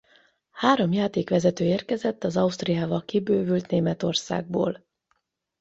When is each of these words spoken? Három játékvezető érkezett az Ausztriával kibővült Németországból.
Három 0.51 0.91
játékvezető 0.91 1.65
érkezett 1.65 2.23
az 2.23 2.37
Ausztriával 2.37 3.05
kibővült 3.05 3.67
Németországból. 3.69 4.85